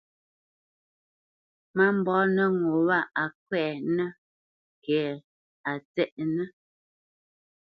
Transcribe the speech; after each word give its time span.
Má 1.75 1.85
mbanǝ 1.97 2.43
ŋó 2.59 2.73
wá 2.87 2.99
á 3.21 3.23
nkwɛʼnɛ 3.33 4.05
kɛ́ 4.83 5.03
á 5.69 5.71
ntsɛʼnǝ. 5.79 6.45